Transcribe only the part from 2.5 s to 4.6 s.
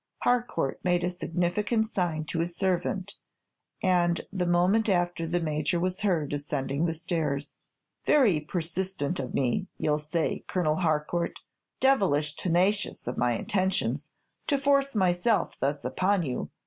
servant, and the